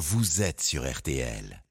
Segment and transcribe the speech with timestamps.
[0.00, 1.62] vous êtes sur RTL.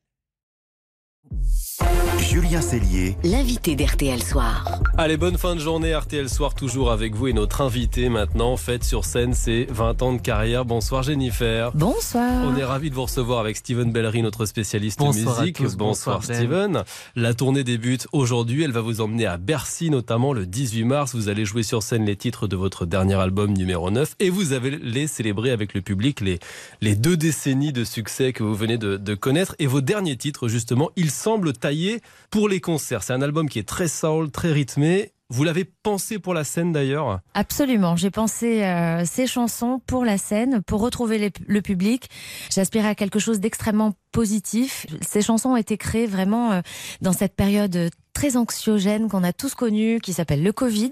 [2.20, 4.66] Julien Cellier, L'invité d'RTL Soir.
[4.98, 8.84] Allez, bonne fin de journée, RTL Soir toujours avec vous et notre invité maintenant, fête
[8.84, 10.66] sur scène, c'est 20 ans de carrière.
[10.66, 11.72] Bonsoir Jennifer.
[11.74, 12.44] Bonsoir.
[12.46, 15.56] On est ravi de vous recevoir avec Steven Bellery, notre spécialiste Bonsoir à musique.
[15.58, 16.36] tous, bonsoir, bonsoir, Ben.
[16.36, 16.84] Steven.
[17.16, 18.64] La tournée débute aujourd'hui.
[18.64, 21.16] Elle va vous emmener à Bercy, notamment le 18 mars.
[21.16, 24.54] Vous allez jouer sur scène les titres de votre dernier album numéro 9 et vous
[24.54, 26.40] allez les célébrer avec le public les,
[26.82, 29.56] les deux décennies de succès que vous venez de, de connaître.
[29.58, 32.02] Et vos derniers titres, justement, ils semblent taillés
[32.32, 33.04] pour les concerts.
[33.04, 35.12] C'est un album qui est très soul, très rythmé.
[35.32, 37.20] Vous l'avez pensé pour la scène d'ailleurs?
[37.36, 37.96] Absolument.
[37.96, 42.10] J'ai pensé euh, ces chansons pour la scène, pour retrouver le public.
[42.50, 44.88] J'aspirais à quelque chose d'extrêmement positif.
[45.02, 46.62] Ces chansons ont été créées vraiment euh,
[47.02, 50.92] dans cette période euh, très anxiogène qu'on a tous connue, qui s'appelle le Covid.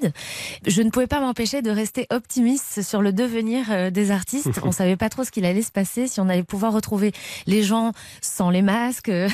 [0.66, 4.48] Je ne pouvais pas m'empêcher de rester optimiste sur le devenir euh, des artistes.
[4.63, 7.12] On savait pas trop ce qu'il allait se passer, si on allait pouvoir retrouver
[7.45, 9.27] les gens sans les masques, euh,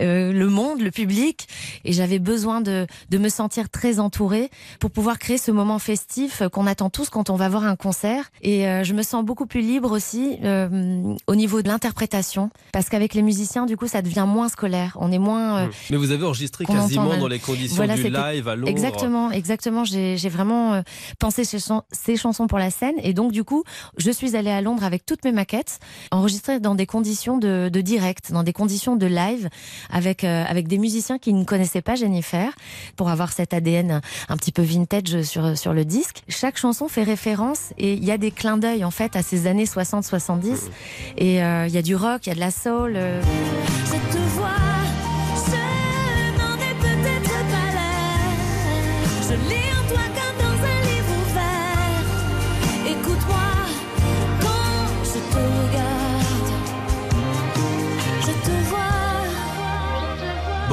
[0.00, 1.48] le monde, le public.
[1.86, 6.42] Et j'avais besoin de, de me sentir très entourée pour pouvoir créer ce moment festif
[6.42, 8.30] euh, qu'on attend tous quand on va voir un concert.
[8.42, 12.90] Et euh, je me sens beaucoup plus libre aussi euh, au niveau de l'interprétation, parce
[12.90, 14.98] qu'avec les musiciens, du coup, ça devient moins scolaire.
[15.00, 15.60] On est moins...
[15.60, 18.70] euh, Mais vous avez enregistré quasiment dans les conditions voilà, du live à Londres.
[18.70, 19.84] Exactement, exactement.
[19.84, 20.82] J'ai j'ai vraiment euh,
[21.18, 22.94] pensé ces, chan- ces chansons pour la scène.
[23.02, 23.64] Et donc, du coup,
[23.98, 25.78] je suis allée à Londres avec toutes mes maquettes,
[26.10, 29.48] enregistrées dans des conditions de, de direct, dans des conditions de live,
[29.90, 32.50] avec, euh, avec des musiciens qui ne connaissaient pas Jennifer,
[32.96, 36.22] pour avoir cet ADN un petit peu vintage sur, sur le disque.
[36.28, 39.46] Chaque chanson fait référence et il y a des clins d'œil, en fait, à ces
[39.46, 40.68] années 60-70.
[41.18, 42.94] Et euh, il y a du rock, il y a de la soul.
[42.96, 43.20] euh,
[43.86, 44.23] Je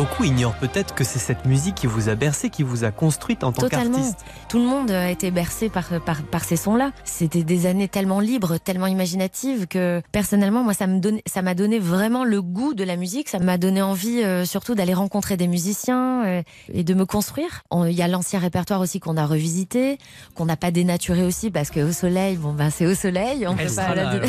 [0.01, 3.43] Beaucoup ignorent peut-être que c'est cette musique qui vous a bercé, qui vous a construite
[3.43, 3.97] en tant Totalement.
[3.99, 4.25] qu'artiste.
[4.49, 6.91] Tout le monde a été bercé par, par, par ces sons-là.
[7.03, 11.53] C'était des années tellement libres, tellement imaginatives que personnellement, moi, ça me donnait, ça m'a
[11.53, 13.29] donné vraiment le goût de la musique.
[13.29, 16.41] Ça m'a donné envie euh, surtout d'aller rencontrer des musiciens euh,
[16.73, 17.61] et de me construire.
[17.69, 19.99] On- Il y a l'ancien répertoire aussi qu'on a revisité,
[20.33, 23.45] qu'on n'a pas dénaturé aussi parce que au soleil, bon ben c'est au soleil.
[23.47, 24.19] On Elle peut pas la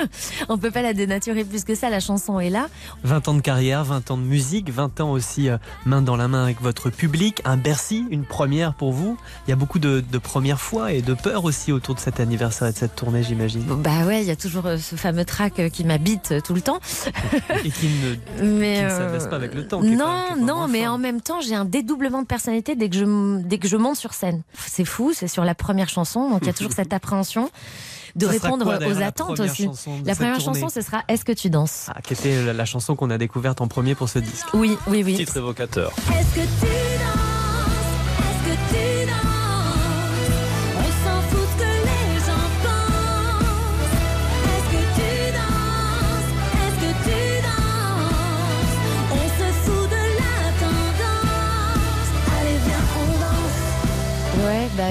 [0.48, 1.90] on peut pas la dénaturer plus que ça.
[1.90, 2.68] La chanson est là.
[3.04, 6.26] 20 ans de carrière, 20 ans de musique, 20 ans aussi euh, main dans la
[6.28, 7.42] main avec votre public.
[7.44, 9.18] Un Bercy, une première pour vous.
[9.46, 12.18] Il y a beaucoup de, de premières fois et de peur aussi autour de cet
[12.20, 13.62] anniversaire et de cette tournée, j'imagine.
[13.82, 16.62] Bah ouais, il y a toujours euh, ce fameux track euh, qui m'habite tout le
[16.62, 16.78] temps.
[17.64, 19.80] Et qui ne, mais qui ne s'abaisse pas avec le temps.
[19.82, 20.94] qui Non, pas- qui non, mais fort.
[20.94, 23.96] en même temps, j'ai un dédoublement de personnalité dès que je dès que je monte
[23.96, 24.42] sur scène.
[24.56, 27.50] C'est fou, c'est sur la première chanson, donc il y a toujours cette appréhension
[28.18, 29.68] de Ça répondre quoi, aux la attentes première aussi.
[30.04, 31.86] La première tournée chanson, ce sera Est-ce que tu danses?
[31.94, 34.46] Ah, qui était la, la chanson qu'on a découverte en premier pour ce disque.
[34.54, 35.16] Oui, oui, oui.
[35.16, 35.92] Titre évocateur.
[36.10, 36.87] Est-ce que tu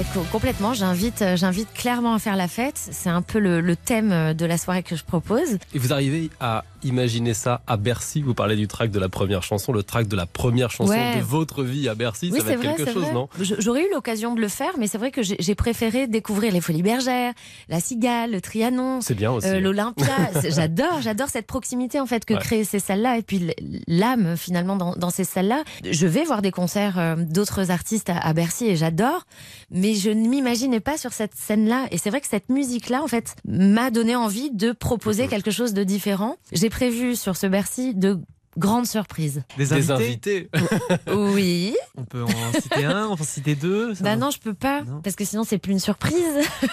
[0.04, 0.74] co- complètement.
[0.74, 2.78] J'invite, euh, j'invite clairement à faire la fête.
[2.78, 5.58] C'est un peu le, le thème euh, de la soirée que je propose.
[5.74, 9.44] Et vous arrivez à imaginer ça à Bercy Vous parlez du track de la première
[9.44, 11.18] chanson, le track de la première chanson Ouais.
[11.18, 13.14] de votre vie à Bercy, Oui, ça va être vrai, quelque chose, vrai.
[13.14, 13.28] non?
[13.40, 16.84] J'aurais eu l'occasion de le faire, mais c'est vrai que j'ai préféré découvrir les Folies
[16.84, 17.34] Bergères,
[17.70, 19.00] la Cigale, le Trianon.
[19.44, 20.06] Euh, L'Olympia,
[20.50, 22.40] j'adore, j'adore cette proximité en fait que Ouais.
[22.40, 23.52] créent ces salles-là et puis
[23.88, 25.64] l'âme finalement dans, dans ces salles-là.
[25.90, 29.26] Je vais voir des concerts euh, d'autres artistes à, à Bercy et j'adore,
[29.72, 31.86] mais je ne m'imaginais pas sur cette scène-là.
[31.92, 35.74] Et c'est vrai que cette musique-là en fait m'a donné envie de proposer quelque chose
[35.74, 36.36] de différent.
[36.52, 38.20] J'ai prévu sur ce Bercy de
[38.58, 39.44] grandes surprises.
[39.58, 40.50] Des Des invités.
[41.16, 41.76] Oui.
[41.96, 43.94] On peut en citer un, on peut en citer deux.
[44.02, 45.00] Bah non, je peux pas Non.
[45.04, 46.16] parce que sinon c'est plus une surprise.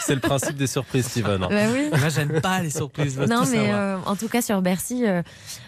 [0.01, 1.41] C'est le principe des surprises, Steven.
[1.41, 1.89] bah oui.
[1.91, 3.19] Moi, j'aime pas les surprises.
[3.19, 5.23] Non, tout mais euh, en tout cas sur Bercy, euh,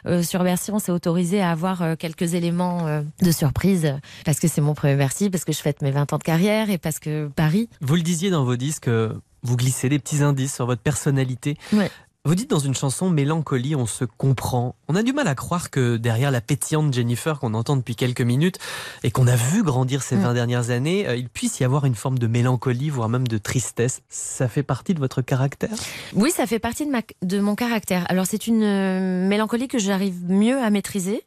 [0.06, 3.94] euh, sur Bercy, on s'est autorisé à avoir euh, quelques éléments euh, de surprise
[4.24, 6.70] parce que c'est mon premier Bercy, parce que je fête mes 20 ans de carrière
[6.70, 7.68] et parce que Paris.
[7.82, 9.12] Vous le disiez dans vos disques, euh,
[9.42, 11.56] vous glissez des petits indices sur votre personnalité.
[11.72, 11.90] Ouais.
[12.26, 14.74] Vous dites dans une chanson Mélancolie, on se comprend.
[14.88, 18.20] On a du mal à croire que derrière la pétillante Jennifer qu'on entend depuis quelques
[18.20, 18.58] minutes
[19.04, 20.22] et qu'on a vu grandir ces Mm.
[20.22, 23.38] 20 dernières années, euh, il puisse y avoir une forme de mélancolie, voire même de
[23.38, 24.00] tristesse.
[24.08, 25.70] Ça fait partie de votre caractère?
[26.16, 28.04] Oui, ça fait partie de, ma, de mon caractère.
[28.08, 31.22] Alors c'est une euh, mélancolie que j'arrive mieux à maîtriser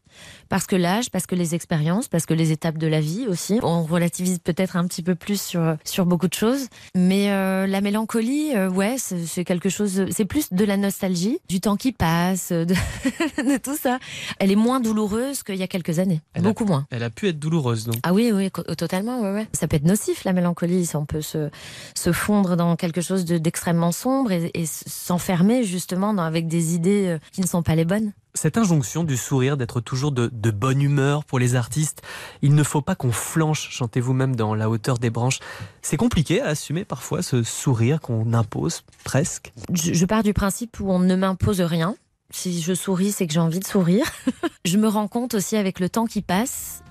[0.49, 3.59] Parce que l'âge, parce que les expériences, parce que les étapes de la vie aussi.
[3.61, 6.67] On relativise peut-être un petit peu plus sur, sur beaucoup de choses.
[6.95, 11.59] Mais euh, la mélancolie, euh, ouais, c'est quelque chose, c'est plus de la nostalgie, du
[11.61, 12.65] temps qui passe, de,
[13.37, 13.99] de tout ça.
[14.39, 16.21] Elle est moins douloureuse qu'il y a quelques années.
[16.33, 16.85] Elle a- beaucoup moins.
[16.91, 17.95] Elle a pu être douloureuse, donc.
[18.03, 19.47] Ah oui, oui, totalement, ouais, ouais.
[19.53, 20.85] Ça peut être nocif, la mélancolie.
[20.85, 21.49] Ça, on peut se,
[21.95, 27.07] se fondre dans quelque chose de- d'extrêmement sombre et, s'enfermer justement dans, avec des idées
[27.07, 28.11] euh, qui ne sont pas les bonnes.
[28.41, 32.01] Cette injonction du sourire, d'être toujours de, bonne humeur pour les artistes,
[32.41, 35.39] il ne faut pas qu'on flanche, chantez-vous même dans la hauteur des branches.
[35.81, 39.51] C'est compliqué à assumer parfois ce sourire qu'on impose presque.
[39.73, 41.95] Je, pars du principe où on ne m'impose rien.
[42.29, 44.05] Si je souris, c'est que j'ai envie de sourire.
[44.63, 46.81] je me rends compte aussi avec le temps qui passe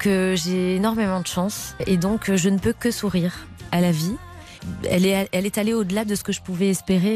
[0.00, 3.92] que j'ai énormément de chance et donc euh, je ne peux que sourire à la
[3.92, 4.16] vie.
[4.82, 7.14] Elle est, elle est allée au-delà de ce que je pouvais espérer.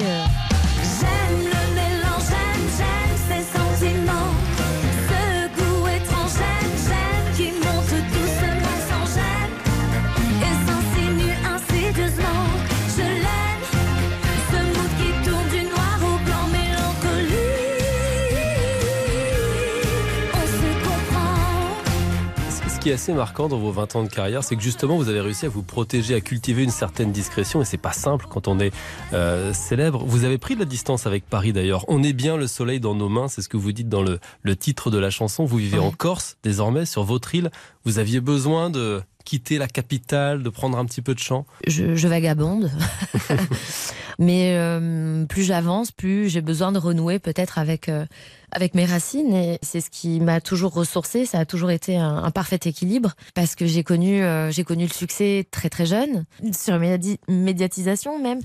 [22.81, 25.21] Qui est assez marquant dans vos 20 ans de carrière, c'est que justement vous avez
[25.21, 28.59] réussi à vous protéger, à cultiver une certaine discrétion et c'est pas simple quand on
[28.59, 28.73] est
[29.13, 30.03] euh, célèbre.
[30.07, 31.85] Vous avez pris de la distance avec Paris d'ailleurs.
[31.89, 34.19] On est bien le soleil dans nos mains, c'est ce que vous dites dans le,
[34.43, 35.45] le titre de la chanson.
[35.45, 35.85] Vous vivez Ouais.
[35.85, 37.51] en Corse désormais sur votre île.
[37.85, 41.47] Vous aviez besoin de quitter la capitale, de prendre un petit peu de champ.
[41.67, 42.71] je, je vagabonde.
[44.19, 48.05] Mais euh, plus j'avance, plus j'ai besoin de renouer peut-être avec, euh,
[48.51, 49.33] avec mes racines.
[49.33, 51.25] Et c'est ce qui m'a toujours ressourcée.
[51.25, 54.85] Ça a toujours été un, un parfait équilibre parce que j'ai connu, euh, j'ai connu
[54.85, 58.41] le succès très très jeune, sur médi- médiatisation même,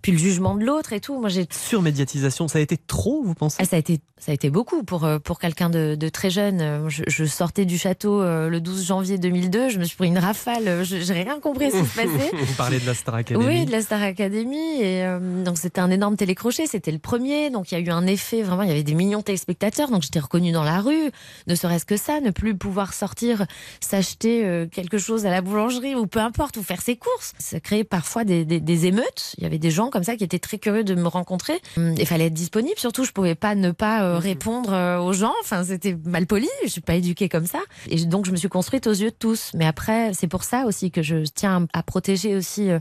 [0.00, 1.18] puis le jugement de l'autre et tout.
[1.20, 3.58] Moi, j'ai Surmédiatisation, ça a été trop, vous pensez?
[3.60, 6.88] Ah, ça a été, ça a été beaucoup pour, pour quelqu'un de, de très jeune.
[6.88, 9.68] Je, je sortais du château le 12 janvier 2002.
[9.68, 10.84] Je me suis pris une rafale.
[10.84, 12.30] Je J'ai rien compris à ce qui se passait.
[12.36, 13.46] Vous parlez de la Star Academy.
[13.46, 14.80] Oui, de la Star Academy.
[14.80, 16.66] Et euh, donc c'était un énorme télécrochet.
[16.66, 17.50] C'était le premier.
[17.50, 18.62] Donc il y a eu un effet vraiment.
[18.62, 19.90] Il y avait des millions de téléspectateurs.
[19.90, 21.10] Donc j'étais reconnue dans la rue.
[21.46, 23.46] Ne serait-ce que ça, ne plus pouvoir sortir,
[23.80, 27.32] s'acheter euh, quelque chose à la boulangerie ou peu importe, ou faire ses courses.
[27.38, 29.34] Ça créait parfois des, des, des émeutes.
[29.38, 31.60] Il y avait des gens comme ça qui étaient très curieux de me rencontrer.
[31.76, 32.78] Hum, Il fallait être disponible.
[32.78, 35.34] Surtout, je pouvais pas ne pas euh, répondre euh, aux gens.
[35.42, 36.48] Enfin, c'était mal poli.
[36.64, 37.60] Je suis pas éduquée comme ça.
[37.88, 39.50] Et donc je me suis construite aux yeux de tous.
[39.54, 42.78] Mais après, c'est pour ça aussi que je tiens à protéger aussi euh,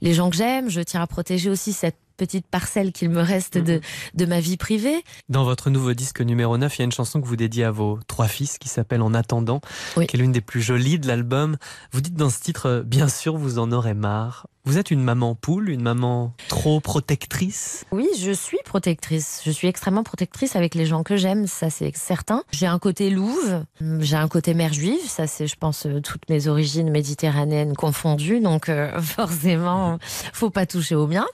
[0.00, 0.68] les gens que j'aime.
[0.68, 3.80] Je tiens à protéger aussi cette petite parcelle qu'il me reste de,
[4.14, 5.02] de ma vie privée.
[5.28, 7.70] Dans votre nouveau disque numéro 9, il y a une chanson que vous dédiez à
[7.70, 9.60] vos trois fils qui s'appelle En attendant,
[9.96, 10.06] Oui.
[10.06, 11.56] qui est l'une des plus jolies de l'album.
[11.90, 14.46] Vous dites dans ce titre, euh, bien sûr, vous en aurez marre.
[14.64, 17.84] Vous êtes une maman poule, une maman trop protectrice?
[17.90, 19.42] Oui, je suis protectrice.
[19.44, 22.44] Je suis extrêmement protectrice avec les gens que j'aime, ça c'est certain.
[22.52, 23.64] J'ai un côté louve,
[23.98, 28.38] j'ai un côté mère juive, ça c'est, je pense, euh, toutes mes origines méditerranéennes confondues.
[28.38, 29.98] Donc euh, forcément,
[30.32, 31.26] faut pas toucher au mien.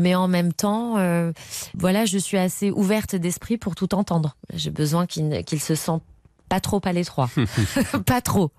[0.00, 1.30] Mais en même temps, euh,
[1.76, 4.34] voilà, je suis assez ouverte d'esprit pour tout entendre.
[4.54, 6.04] J'ai besoin qu'ils ne- qu'ils se sentent
[6.48, 7.28] pas trop à l'étroit.
[8.06, 8.50] pas trop.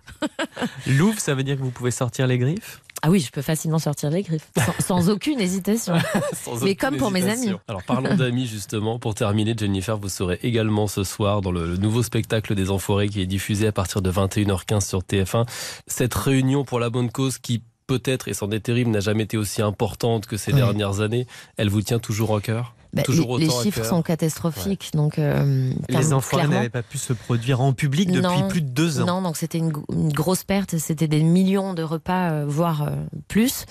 [0.86, 2.80] Louve, ça veut dire que vous pouvez sortir les griffes?
[3.06, 5.96] Ah oui, je peux facilement sortir les griffes, sans, sans aucune hésitation.
[6.34, 7.52] Sans Mais aucune comme pour mes amis.
[7.68, 8.98] Alors parlons d'amis justement.
[8.98, 13.10] Pour terminer, Jennifer, vous serez également ce soir dans le, le nouveau spectacle des Enfoirés
[13.10, 15.46] qui est diffusé à partir de 21h15 sur TF1.
[15.86, 19.36] Cette réunion pour la bonne cause qui peut-être, et c'en est terrible, n'a jamais été
[19.36, 21.28] aussi importante que ces dernières années,
[21.58, 22.74] elle vous tient toujours au cœur?
[22.94, 26.22] Bah, Toujours les, autant chiffres sont catastrophiques, donc euh, Les clairement.
[26.54, 28.48] n'avaient pas pu se produire en public depuis Non.
[28.48, 29.06] plus de deux ans.
[29.08, 29.72] Non, donc c'était une,
[30.14, 30.78] grosse perte.
[30.78, 32.92] C'était des millions de repas, euh, voire euh,
[33.28, 33.66] plus.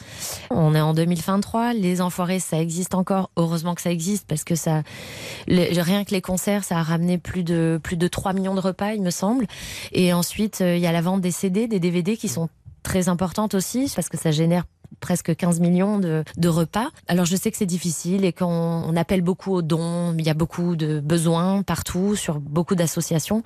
[0.50, 1.72] On est en 2023.
[1.74, 3.30] Les enfoirés, ça existe encore.
[3.36, 4.82] Heureusement que ça existe parce que ça,
[5.46, 8.60] le- rien que les concerts, ça a ramené plus de plus de 3 millions de
[8.60, 9.46] repas, il me semble.
[9.92, 12.48] Et ensuite, euh, il y a la vente des CD, des DVD qui sont
[12.82, 14.64] très importantes aussi parce que ça génère
[15.00, 16.90] presque 15 millions de, de repas.
[17.08, 20.30] Alors je sais que c'est difficile et qu'on on appelle beaucoup aux dons, il y
[20.30, 23.42] a beaucoup de besoins partout sur beaucoup d'associations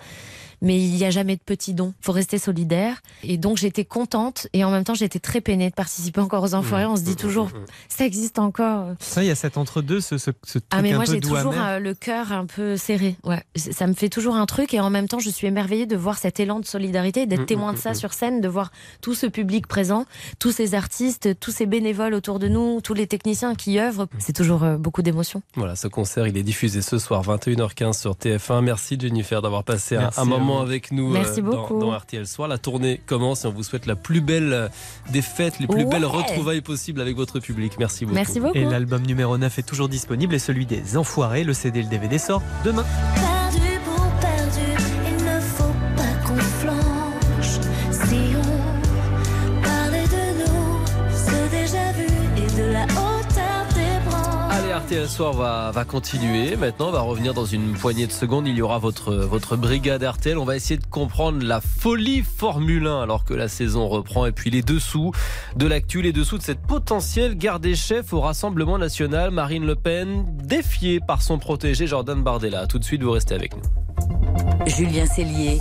[0.62, 1.94] mais il n'y a jamais de petits dons.
[2.00, 3.00] Il faut rester solidaire.
[3.22, 6.54] Et donc j'étais contente et en même temps j'étais très peinée de participer encore aux
[6.54, 6.86] enfoirés.
[6.86, 7.50] On se dit toujours,
[7.88, 8.94] ça existe encore.
[8.98, 11.20] Ça, il y a cet entre-deux, ce, ce, ce truc Ah mais un moi j'ai
[11.20, 13.16] toujours euh, le cœur un peu serré.
[13.24, 15.96] Ouais, ça me fait toujours un truc et en même temps je suis émerveillée de
[15.96, 18.70] voir cet élan de solidarité, d'être témoin de ça sur scène, de voir
[19.00, 20.04] tout ce public présent,
[20.38, 24.06] tous ces artistes, tous ces bénévoles autour de nous, tous les techniciens qui œuvrent.
[24.18, 25.42] C'est toujours euh, beaucoup d'émotions.
[25.54, 28.62] Voilà, ce concert, il est diffusé ce soir, 21h15 sur TF1.
[28.62, 31.78] Merci Jennifer d'avoir passé un, Merci un à moment avec nous Merci dans, beaucoup.
[31.80, 32.48] dans RTL Soir.
[32.48, 34.68] La tournée commence et on vous souhaite la plus belle euh,
[35.12, 35.90] des fêtes, les plus Ouais.
[35.90, 37.74] belles retrouvailles possibles avec votre public.
[37.78, 38.14] Merci beaucoup.
[38.14, 38.56] Merci beaucoup.
[38.56, 41.88] Et l'album numéro 9 est toujours disponible et celui des Enfoirés, le CD et le
[41.88, 42.84] DVD sort demain.
[43.14, 45.40] Perdu pour perdu, il ne
[46.32, 46.75] on flanche,
[54.86, 56.54] RTL Soir va, va continuer.
[56.54, 58.46] Maintenant, on va revenir dans une poignée de secondes.
[58.46, 60.38] Il y aura votre, votre brigade RTL.
[60.38, 64.26] On va essayer de comprendre la folie Formule 1 alors que la saison reprend.
[64.26, 65.10] Et puis les dessous
[65.56, 69.32] de l'actu, les dessous de cette potentielle guerre des chefs au Rassemblement National.
[69.32, 72.68] Marine Le Pen défiée par son protégé Jordan Bardella.
[72.68, 74.68] Tout de suite, vous restez avec nous.
[74.68, 75.58] Julien Cellier.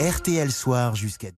[0.00, 1.28] RTL Soir jusqu'à